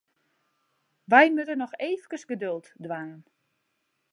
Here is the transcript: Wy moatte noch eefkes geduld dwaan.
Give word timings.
Wy 1.11 1.25
moatte 1.31 1.55
noch 1.59 1.75
eefkes 1.89 2.23
geduld 2.31 2.65
dwaan. 2.85 3.11